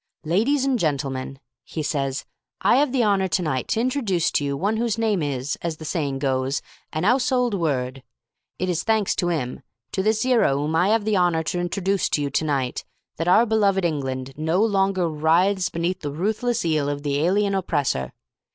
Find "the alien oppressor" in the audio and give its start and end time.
17.03-18.11